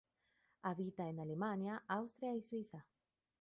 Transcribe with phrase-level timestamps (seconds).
[0.63, 2.87] Habita en Alemania, Austria y Suiza.